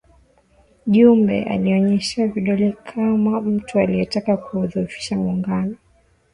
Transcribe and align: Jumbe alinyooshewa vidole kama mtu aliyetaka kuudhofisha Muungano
Jumbe 0.87 1.43
alinyooshewa 1.43 2.27
vidole 2.27 2.71
kama 2.71 3.41
mtu 3.41 3.79
aliyetaka 3.79 4.37
kuudhofisha 4.37 5.15
Muungano 5.17 5.75